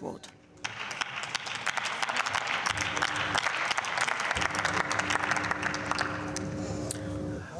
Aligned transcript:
Wort. 0.00 0.28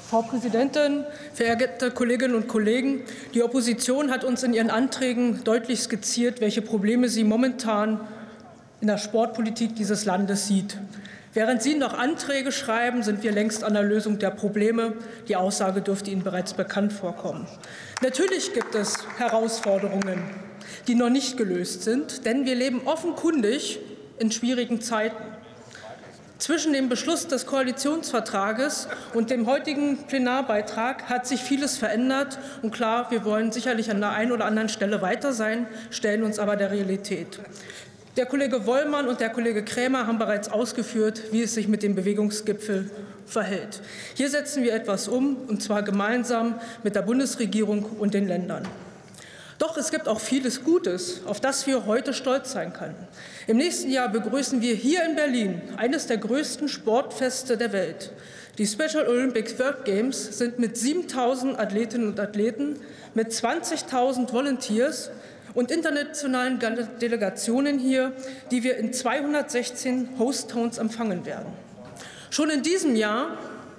Frau 0.08 0.20
Präsidentin, 0.20 1.04
verehrte 1.32 1.90
Kolleginnen 1.90 2.34
und 2.34 2.46
Kollegen! 2.46 3.00
Die 3.32 3.42
Opposition 3.42 4.10
hat 4.10 4.24
uns 4.24 4.42
in 4.42 4.52
ihren 4.52 4.68
Anträgen 4.68 5.42
deutlich 5.42 5.80
skizziert, 5.80 6.42
welche 6.42 6.60
Probleme 6.60 7.08
sie 7.08 7.24
momentan 7.24 7.98
in 8.82 8.88
der 8.88 8.98
Sportpolitik 8.98 9.74
dieses 9.74 10.04
Landes 10.04 10.48
sieht. 10.48 10.76
Während 11.34 11.62
Sie 11.62 11.76
noch 11.76 11.94
Anträge 11.94 12.52
schreiben, 12.52 13.02
sind 13.02 13.22
wir 13.22 13.32
längst 13.32 13.64
an 13.64 13.72
der 13.72 13.82
Lösung 13.82 14.18
der 14.18 14.30
Probleme. 14.30 14.92
Die 15.28 15.36
Aussage 15.36 15.80
dürfte 15.80 16.10
Ihnen 16.10 16.22
bereits 16.22 16.52
bekannt 16.52 16.92
vorkommen. 16.92 17.46
Natürlich 18.02 18.52
gibt 18.52 18.74
es 18.74 18.98
Herausforderungen, 19.16 20.22
die 20.88 20.94
noch 20.94 21.08
nicht 21.08 21.38
gelöst 21.38 21.84
sind, 21.84 22.26
denn 22.26 22.44
wir 22.44 22.54
leben 22.54 22.82
offenkundig 22.84 23.78
in 24.18 24.30
schwierigen 24.30 24.82
Zeiten. 24.82 25.22
Zwischen 26.36 26.74
dem 26.74 26.90
Beschluss 26.90 27.28
des 27.28 27.46
Koalitionsvertrages 27.46 28.88
und 29.14 29.30
dem 29.30 29.46
heutigen 29.46 30.06
Plenarbeitrag 30.08 31.08
hat 31.08 31.26
sich 31.26 31.40
vieles 31.40 31.78
verändert. 31.78 32.38
Und 32.62 32.74
klar, 32.74 33.10
wir 33.10 33.24
wollen 33.24 33.52
sicherlich 33.52 33.90
an 33.90 34.00
der 34.00 34.10
einen 34.10 34.32
oder 34.32 34.44
anderen 34.44 34.68
Stelle 34.68 35.00
weiter 35.00 35.32
sein, 35.32 35.66
stellen 35.90 36.24
uns 36.24 36.38
aber 36.38 36.56
der 36.56 36.72
Realität. 36.72 37.38
Der 38.18 38.26
Kollege 38.26 38.66
Wollmann 38.66 39.08
und 39.08 39.20
der 39.20 39.30
Kollege 39.30 39.64
Krämer 39.64 40.06
haben 40.06 40.18
bereits 40.18 40.50
ausgeführt, 40.50 41.32
wie 41.32 41.42
es 41.42 41.54
sich 41.54 41.66
mit 41.66 41.82
dem 41.82 41.94
Bewegungsgipfel 41.94 42.90
verhält. 43.24 43.80
Hier 44.12 44.28
setzen 44.28 44.62
wir 44.62 44.74
etwas 44.74 45.08
um, 45.08 45.34
und 45.48 45.62
zwar 45.62 45.82
gemeinsam 45.82 46.60
mit 46.82 46.94
der 46.94 47.00
Bundesregierung 47.00 47.84
und 47.84 48.12
den 48.12 48.28
Ländern. 48.28 48.68
Doch 49.58 49.78
es 49.78 49.90
gibt 49.90 50.08
auch 50.08 50.20
vieles 50.20 50.62
Gutes, 50.62 51.22
auf 51.24 51.40
das 51.40 51.66
wir 51.66 51.86
heute 51.86 52.12
stolz 52.12 52.52
sein 52.52 52.74
können. 52.74 53.08
Im 53.46 53.56
nächsten 53.56 53.90
Jahr 53.90 54.10
begrüßen 54.10 54.60
wir 54.60 54.74
hier 54.74 55.06
in 55.06 55.16
Berlin 55.16 55.62
eines 55.78 56.06
der 56.06 56.18
größten 56.18 56.68
Sportfeste 56.68 57.56
der 57.56 57.72
Welt. 57.72 58.12
Die 58.58 58.66
Special 58.66 59.08
Olympic 59.08 59.58
World 59.58 59.86
Games 59.86 60.36
sind 60.36 60.58
mit 60.58 60.76
7000 60.76 61.58
Athletinnen 61.58 62.08
und 62.08 62.20
Athleten, 62.20 62.76
mit 63.14 63.28
20.000 63.28 64.30
Volunteers 64.30 65.10
und 65.54 65.70
internationalen 65.70 66.58
Delegationen 67.00 67.78
hier, 67.78 68.12
die 68.50 68.62
wir 68.62 68.76
in 68.76 68.92
216 68.92 70.18
Host 70.18 70.50
Towns 70.50 70.78
empfangen 70.78 71.26
werden. 71.26 71.52
Schon 72.30 72.50
in 72.50 72.62
diesem 72.62 72.96
Jahr 72.96 73.36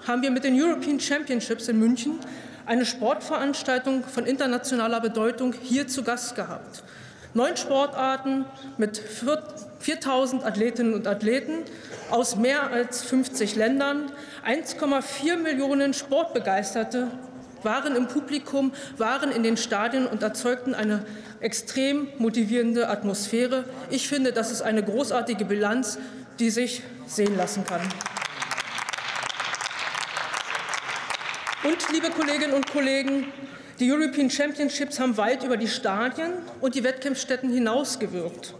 haben 0.07 0.21
wir 0.21 0.31
mit 0.31 0.43
den 0.43 0.59
European 0.59 0.99
Championships 0.99 1.67
in 1.67 1.79
München 1.79 2.19
eine 2.65 2.85
Sportveranstaltung 2.85 4.03
von 4.03 4.25
internationaler 4.25 5.01
Bedeutung 5.01 5.53
hier 5.61 5.87
zu 5.87 6.03
Gast 6.03 6.35
gehabt. 6.35 6.83
Neun 7.33 7.57
Sportarten 7.57 8.45
mit 8.77 9.01
4000 9.79 10.45
Athletinnen 10.45 10.93
und 10.93 11.07
Athleten 11.07 11.63
aus 12.11 12.35
mehr 12.35 12.69
als 12.69 13.01
50 13.01 13.55
Ländern, 13.55 14.11
1,4 14.47 15.37
Millionen 15.37 15.95
Sportbegeisterte 15.95 17.07
waren 17.63 17.95
im 17.95 18.07
Publikum, 18.07 18.73
waren 18.97 19.31
in 19.31 19.43
den 19.43 19.57
Stadien 19.57 20.05
und 20.05 20.23
erzeugten 20.23 20.75
eine 20.75 21.05
extrem 21.39 22.07
motivierende 22.17 22.89
Atmosphäre. 22.89 23.65
Ich 23.89 24.07
finde, 24.07 24.31
das 24.31 24.51
ist 24.51 24.61
eine 24.61 24.83
großartige 24.83 25.45
Bilanz, 25.45 25.97
die 26.39 26.49
sich 26.49 26.81
sehen 27.07 27.37
lassen 27.37 27.65
kann. 27.65 27.81
Und, 31.63 31.77
liebe 31.93 32.09
Kolleginnen 32.09 32.53
und 32.53 32.69
Kollegen, 32.69 33.31
die 33.79 33.91
European 33.91 34.29
Championships 34.29 34.99
haben 34.99 35.17
weit 35.17 35.43
über 35.43 35.57
die 35.57 35.67
Stadien 35.67 36.33
und 36.61 36.75
die 36.75 36.83
Wettkampfstätten 36.83 37.51
hinausgewirkt. 37.51 38.53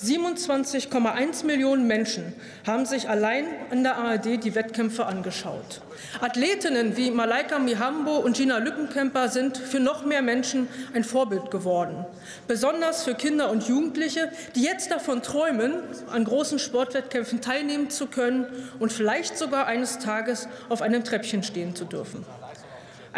27,1 0.00 1.44
Millionen 1.44 1.88
Menschen 1.88 2.32
haben 2.64 2.86
sich 2.86 3.08
allein 3.08 3.46
in 3.72 3.82
der 3.82 3.96
ARD 3.96 4.44
die 4.44 4.54
Wettkämpfe 4.54 5.06
angeschaut. 5.06 5.80
Athletinnen 6.20 6.96
wie 6.96 7.10
Malaika 7.10 7.58
Mihambo 7.58 8.18
und 8.18 8.36
Gina 8.36 8.58
Lückenkämper 8.58 9.28
sind 9.28 9.58
für 9.58 9.80
noch 9.80 10.04
mehr 10.04 10.22
Menschen 10.22 10.68
ein 10.94 11.02
Vorbild 11.02 11.50
geworden. 11.50 12.06
Besonders 12.46 13.02
für 13.02 13.14
Kinder 13.14 13.50
und 13.50 13.66
Jugendliche, 13.66 14.30
die 14.54 14.62
jetzt 14.62 14.92
davon 14.92 15.20
träumen, 15.20 15.74
an 16.12 16.24
großen 16.24 16.60
Sportwettkämpfen 16.60 17.40
teilnehmen 17.40 17.90
zu 17.90 18.06
können 18.06 18.46
und 18.78 18.92
vielleicht 18.92 19.36
sogar 19.36 19.66
eines 19.66 19.98
Tages 19.98 20.46
auf 20.68 20.80
einem 20.80 21.02
Treppchen 21.02 21.42
stehen 21.42 21.74
zu 21.74 21.84
dürfen. 21.84 22.24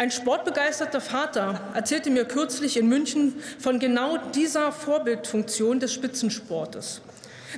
Ein 0.01 0.09
sportbegeisterter 0.09 0.99
Vater 0.99 1.61
erzählte 1.75 2.09
mir 2.09 2.25
kürzlich 2.25 2.75
in 2.75 2.89
München 2.89 3.35
von 3.59 3.77
genau 3.77 4.17
dieser 4.17 4.71
Vorbildfunktion 4.71 5.79
des 5.79 5.93
Spitzensportes. 5.93 7.01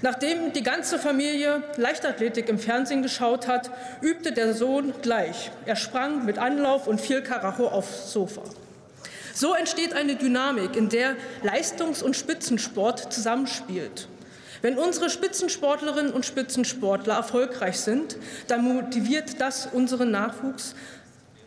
Nachdem 0.01 0.51
die 0.51 0.61
ganze 0.61 0.99
Familie 0.99 1.63
Leichtathletik 1.77 2.49
im 2.49 2.59
Fernsehen 2.59 3.01
geschaut 3.01 3.47
hat, 3.47 3.71
übte 4.01 4.33
der 4.33 4.53
Sohn 4.53 4.93
gleich. 5.01 5.51
Er 5.65 5.77
sprang 5.77 6.25
mit 6.25 6.37
Anlauf 6.37 6.85
und 6.85 6.99
viel 6.99 7.21
Karacho 7.21 7.69
aufs 7.69 8.11
Sofa. 8.11 8.41
So 9.33 9.53
entsteht 9.53 9.93
eine 9.93 10.17
Dynamik, 10.17 10.75
in 10.75 10.89
der 10.89 11.15
Leistungs- 11.43 12.03
und 12.03 12.17
Spitzensport 12.17 13.13
zusammenspielt. 13.13 14.09
Wenn 14.61 14.77
unsere 14.77 15.09
Spitzensportlerinnen 15.09 16.11
und 16.11 16.25
Spitzensportler 16.25 17.15
erfolgreich 17.15 17.79
sind, 17.79 18.17
dann 18.49 18.65
motiviert 18.65 19.39
das 19.39 19.69
unseren 19.71 20.11
Nachwuchs 20.11 20.75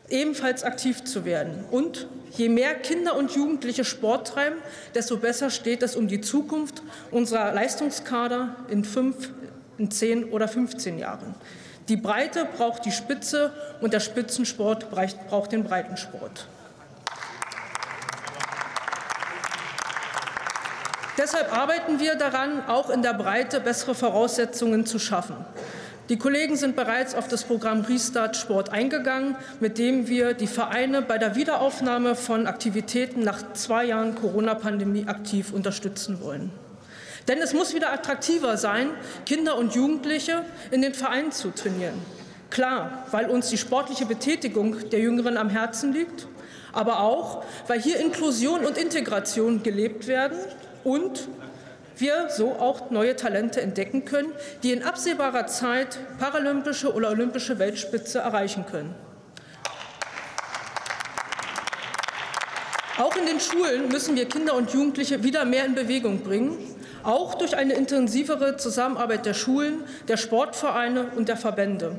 ebenfalls 0.09 0.63
aktiv 0.65 1.05
zu 1.05 1.25
werden. 1.25 1.65
Und 1.71 2.07
je 2.33 2.49
mehr 2.49 2.75
Kinder 2.75 3.17
und 3.17 3.33
Jugendliche 3.33 3.85
Sport 3.85 4.29
treiben, 4.29 4.57
desto 4.95 5.17
besser 5.17 5.51
steht 5.51 5.83
es 5.83 5.97
um 5.97 6.09
die 6.09 6.21
Zukunft 6.21 6.83
unserer 7.11 7.53
Leistungskader 7.53 8.57
in 8.69 8.85
fünf, 8.85 9.31
in 9.79 9.91
zehn 9.91 10.25
oder 10.31 10.49
15 10.49 10.99
Jahren. 10.99 11.35
Die 11.89 11.97
Breite 11.97 12.47
braucht 12.57 12.85
die 12.85 12.93
Spitze 12.93 13.53
und 13.81 13.93
der 13.93 14.01
Spitzensport 14.01 14.89
braucht 14.91 15.53
den 15.53 15.65
Breitensport. 15.65 16.49
Deshalb 21.19 21.57
arbeiten 21.57 21.99
wir 21.99 22.17
daran, 22.17 22.67
auch 22.67 22.91
in 22.91 23.03
der 23.03 23.15
Breite 23.15 23.61
bessere 23.61 23.95
Voraussetzungen 23.95 24.85
zu 24.85 24.99
schaffen. 24.99 25.37
Die 26.09 26.19
Kollegen 26.19 26.55
sind 26.55 26.77
bereits 26.77 27.17
auf 27.17 27.27
das 27.27 27.43
Programm 27.43 27.81
Restart 27.81 28.37
Sport 28.37 28.71
eingegangen, 28.71 29.35
mit 29.59 29.77
dem 29.77 30.07
wir 30.07 30.35
die 30.35 30.47
Vereine 30.47 31.03
bei 31.03 31.19
der 31.19 31.35
Wiederaufnahme 31.35 32.15
von 32.15 32.47
Aktivitäten 32.47 33.25
nach 33.25 33.53
zwei 33.55 33.87
Jahren 33.87 34.15
Corona-Pandemie 34.15 35.09
aktiv 35.09 35.53
unterstützen 35.53 36.21
wollen. 36.21 36.53
Denn 37.27 37.39
es 37.39 37.55
muss 37.55 37.75
wieder 37.75 37.93
attraktiver 37.93 38.57
sein, 38.57 38.91
Kinder 39.25 39.59
und 39.59 39.75
Jugendliche 39.75 40.45
in 40.71 40.81
den 40.81 40.95
Vereinen 40.95 41.33
zu 41.33 41.51
trainieren. 41.51 42.01
Klar, 42.51 43.05
weil 43.11 43.29
uns 43.29 43.49
die 43.49 43.59
sportliche 43.59 44.07
Betätigung 44.07 44.89
der 44.91 45.01
Jüngeren 45.01 45.37
am 45.37 45.49
Herzen 45.49 45.93
liegt, 45.93 46.29
aber 46.73 47.01
auch, 47.01 47.43
weil 47.67 47.81
hier 47.81 47.99
Inklusion 47.99 48.65
und 48.65 48.79
Integration 48.79 49.65
gelebt 49.65 50.07
werden 50.07 50.39
und 50.85 51.27
wir 51.99 52.29
so 52.29 52.53
auch 52.53 52.91
neue 52.91 53.17
Talente 53.17 53.61
entdecken 53.61 54.05
können, 54.05 54.33
die 54.63 54.73
in 54.73 54.83
absehbarer 54.83 55.47
Zeit 55.47 55.99
paralympische 56.19 56.93
oder 56.93 57.11
olympische 57.11 57.59
Weltspitze 57.59 58.19
erreichen 58.19 58.67
können. 58.67 58.95
Auch 62.99 63.15
in 63.15 63.27
den 63.27 63.41
Schulen 63.41 63.89
müssen 63.89 64.17
wir 64.17 64.27
Kinder 64.27 64.55
und 64.55 64.73
Jugendliche 64.73 65.23
wieder 65.23 65.45
mehr 65.45 65.67
in 65.67 65.75
Bewegung 65.75 66.21
bringen, 66.21 66.57
auch 67.03 67.35
durch 67.35 67.55
eine 67.57 67.75
intensivere 67.75 68.57
Zusammenarbeit 68.57 69.27
der 69.27 69.35
Schulen, 69.35 69.85
der 70.09 70.17
Sportvereine 70.17 71.11
und 71.15 71.29
der 71.29 71.37
Verbände. 71.37 71.99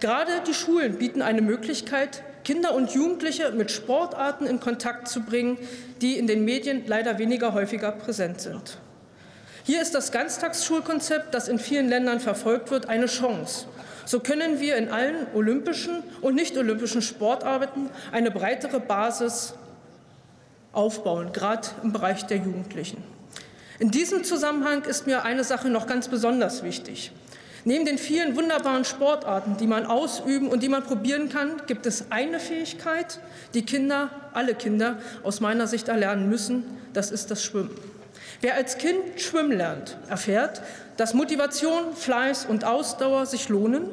Gerade 0.00 0.32
die 0.46 0.52
Schulen 0.52 0.98
bieten 0.98 1.22
eine 1.22 1.40
Möglichkeit, 1.40 2.22
Kinder 2.44 2.74
und 2.74 2.90
Jugendliche 2.90 3.52
mit 3.52 3.70
Sportarten 3.70 4.46
in 4.46 4.60
Kontakt 4.60 5.08
zu 5.08 5.22
bringen, 5.22 5.56
die 6.02 6.18
in 6.18 6.26
den 6.26 6.44
Medien 6.44 6.84
leider 6.86 7.18
weniger 7.18 7.54
häufiger 7.54 7.90
präsent 7.92 8.42
sind. 8.42 8.76
Hier 9.66 9.80
ist 9.80 9.94
das 9.94 10.12
Ganztagsschulkonzept, 10.12 11.32
das 11.32 11.48
in 11.48 11.58
vielen 11.58 11.88
Ländern 11.88 12.20
verfolgt 12.20 12.70
wird, 12.70 12.86
eine 12.90 13.06
Chance. 13.06 13.64
So 14.04 14.20
können 14.20 14.60
wir 14.60 14.76
in 14.76 14.90
allen 14.90 15.26
olympischen 15.34 16.02
und 16.20 16.34
nicht-olympischen 16.34 17.00
Sportarten 17.00 17.88
eine 18.12 18.30
breitere 18.30 18.78
Basis 18.78 19.54
aufbauen, 20.72 21.32
gerade 21.32 21.66
im 21.82 21.92
Bereich 21.92 22.26
der 22.26 22.36
Jugendlichen. 22.36 23.02
In 23.78 23.90
diesem 23.90 24.22
Zusammenhang 24.22 24.84
ist 24.84 25.06
mir 25.06 25.24
eine 25.24 25.44
Sache 25.44 25.70
noch 25.70 25.86
ganz 25.86 26.08
besonders 26.08 26.62
wichtig. 26.62 27.10
Neben 27.64 27.86
den 27.86 27.96
vielen 27.96 28.36
wunderbaren 28.36 28.84
Sportarten, 28.84 29.56
die 29.56 29.66
man 29.66 29.86
ausüben 29.86 30.48
und 30.48 30.62
die 30.62 30.68
man 30.68 30.82
probieren 30.82 31.30
kann, 31.30 31.62
gibt 31.66 31.86
es 31.86 32.10
eine 32.10 32.38
Fähigkeit, 32.38 33.18
die 33.54 33.64
Kinder, 33.64 34.10
alle 34.34 34.54
Kinder 34.54 34.98
aus 35.22 35.40
meiner 35.40 35.66
Sicht 35.66 35.88
erlernen 35.88 36.28
müssen, 36.28 36.64
das 36.92 37.10
ist 37.10 37.30
das 37.30 37.42
Schwimmen. 37.42 37.70
Wer 38.40 38.54
als 38.54 38.78
Kind 38.78 39.20
schwimmen 39.20 39.56
lernt, 39.56 39.96
erfährt, 40.08 40.62
dass 40.96 41.14
Motivation, 41.14 41.94
Fleiß 41.94 42.46
und 42.46 42.64
Ausdauer 42.64 43.26
sich 43.26 43.48
lohnen, 43.48 43.88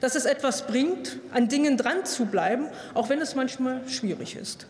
dass 0.00 0.14
es 0.14 0.24
etwas 0.24 0.66
bringt, 0.66 1.18
an 1.32 1.48
Dingen 1.48 1.76
dran 1.76 2.04
zu 2.04 2.26
bleiben, 2.26 2.68
auch 2.94 3.08
wenn 3.08 3.20
es 3.20 3.34
manchmal 3.34 3.86
schwierig 3.88 4.36
ist. 4.36 4.66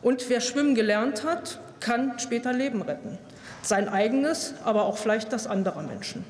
Und 0.00 0.28
wer 0.28 0.40
schwimmen 0.40 0.74
gelernt 0.74 1.24
hat, 1.24 1.60
kann 1.80 2.18
später 2.18 2.52
Leben 2.52 2.82
retten. 2.82 3.18
Sein 3.62 3.88
eigenes, 3.88 4.54
aber 4.64 4.84
auch 4.84 4.98
vielleicht 4.98 5.32
das 5.32 5.46
anderer 5.46 5.82
Menschen. 5.82 6.24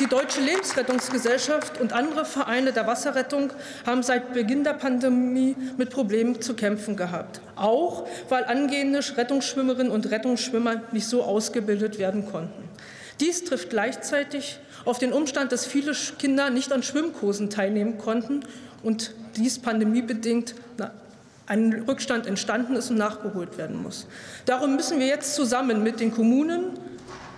Die 0.00 0.06
Deutsche 0.06 0.40
Lebensrettungsgesellschaft 0.40 1.78
und 1.78 1.92
andere 1.92 2.24
Vereine 2.24 2.72
der 2.72 2.86
Wasserrettung 2.86 3.52
haben 3.84 4.02
seit 4.02 4.32
Beginn 4.32 4.64
der 4.64 4.72
Pandemie 4.72 5.54
mit 5.76 5.90
Problemen 5.90 6.40
zu 6.40 6.54
kämpfen 6.54 6.96
gehabt. 6.96 7.42
Auch 7.54 8.08
weil 8.30 8.44
angehende 8.44 9.00
Rettungsschwimmerinnen 9.00 9.92
und 9.92 10.10
Rettungsschwimmer 10.10 10.80
nicht 10.92 11.06
so 11.06 11.22
ausgebildet 11.22 11.98
werden 11.98 12.24
konnten. 12.24 12.64
Dies 13.20 13.44
trifft 13.44 13.68
gleichzeitig 13.68 14.58
auf 14.86 14.96
den 14.96 15.12
Umstand, 15.12 15.52
dass 15.52 15.66
viele 15.66 15.92
Kinder 16.18 16.48
nicht 16.48 16.72
an 16.72 16.82
Schwimmkursen 16.82 17.50
teilnehmen 17.50 17.98
konnten 17.98 18.40
und 18.82 19.14
dies 19.36 19.58
pandemiebedingt 19.58 20.54
ein 21.46 21.84
Rückstand 21.86 22.26
entstanden 22.26 22.74
ist 22.74 22.90
und 22.90 22.96
nachgeholt 22.96 23.58
werden 23.58 23.82
muss. 23.82 24.06
Darum 24.46 24.76
müssen 24.76 24.98
wir 24.98 25.08
jetzt 25.08 25.34
zusammen 25.34 25.82
mit 25.82 26.00
den 26.00 26.10
Kommunen, 26.10 26.78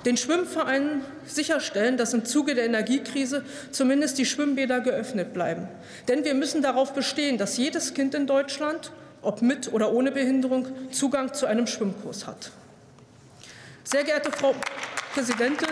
den 0.04 0.16
Schwimmvereinen 0.16 1.02
sicherstellen, 1.26 1.96
dass 1.96 2.12
im 2.12 2.24
Zuge 2.24 2.54
der 2.54 2.64
Energiekrise 2.64 3.44
zumindest 3.70 4.18
die 4.18 4.26
Schwimmbäder 4.26 4.80
geöffnet 4.80 5.32
bleiben. 5.32 5.68
Denn 6.08 6.24
wir 6.24 6.34
müssen 6.34 6.62
darauf 6.62 6.92
bestehen, 6.92 7.38
dass 7.38 7.56
jedes 7.56 7.94
Kind 7.94 8.14
in 8.14 8.26
Deutschland, 8.26 8.92
ob 9.22 9.42
mit 9.42 9.72
oder 9.72 9.92
ohne 9.92 10.10
Behinderung, 10.10 10.66
Zugang 10.90 11.32
zu 11.32 11.46
einem 11.46 11.66
Schwimmkurs 11.66 12.26
hat. 12.26 12.50
Sehr 13.84 14.04
geehrte 14.04 14.30
Frau 14.32 14.54
Präsidentin, 15.14 15.68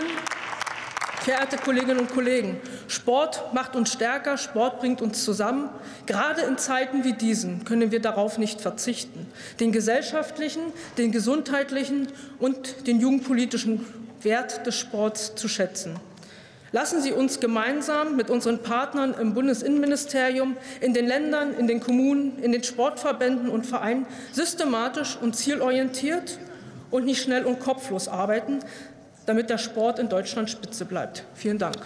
Verehrte 1.21 1.57
Kolleginnen 1.57 1.99
und 1.99 2.11
Kollegen, 2.11 2.59
Sport 2.87 3.53
macht 3.53 3.75
uns 3.75 3.93
stärker, 3.93 4.39
Sport 4.39 4.79
bringt 4.79 5.03
uns 5.03 5.23
zusammen. 5.23 5.69
Gerade 6.07 6.41
in 6.41 6.57
Zeiten 6.57 7.03
wie 7.03 7.13
diesen 7.13 7.63
können 7.63 7.91
wir 7.91 8.01
darauf 8.01 8.39
nicht 8.39 8.59
verzichten, 8.59 9.27
den 9.59 9.71
gesellschaftlichen, 9.71 10.61
den 10.97 11.11
gesundheitlichen 11.11 12.07
und 12.39 12.87
den 12.87 12.99
jugendpolitischen 12.99 13.85
Wert 14.23 14.65
des 14.65 14.77
Sports 14.77 15.35
zu 15.35 15.47
schätzen. 15.47 15.99
Lassen 16.73 17.01
Sie 17.01 17.11
uns 17.11 17.41
gemeinsam 17.41 18.15
mit 18.15 18.29
unseren 18.29 18.59
Partnern 18.59 19.13
im 19.13 19.33
Bundesinnenministerium, 19.33 20.55
in 20.79 20.93
den 20.93 21.05
Ländern, 21.05 21.53
in 21.53 21.67
den 21.67 21.81
Kommunen, 21.81 22.39
in 22.41 22.53
den 22.53 22.63
Sportverbänden 22.63 23.49
und 23.49 23.65
Vereinen 23.65 24.05
systematisch 24.31 25.17
und 25.21 25.35
zielorientiert 25.35 26.39
und 26.89 27.05
nicht 27.05 27.21
schnell 27.21 27.45
und 27.45 27.59
kopflos 27.59 28.07
arbeiten, 28.07 28.59
damit 29.25 29.49
der 29.49 29.57
Sport 29.57 29.99
in 29.99 30.07
Deutschland 30.07 30.49
Spitze 30.49 30.85
bleibt. 30.85 31.25
Vielen 31.35 31.57
Dank. 31.57 31.77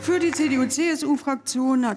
Für 0.00 0.18
die 0.18 0.32
CDU-CSU-Fraktion 0.32 1.86
hat 1.86 1.92